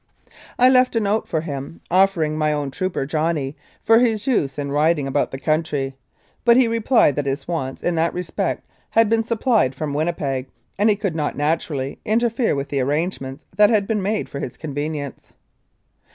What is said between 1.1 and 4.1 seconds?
for him, offering my own trooper, Johnny, for